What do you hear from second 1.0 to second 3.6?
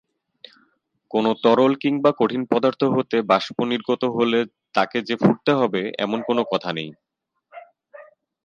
কোন তরল কিংবা কঠিন পদার্থ হতে বাষ্প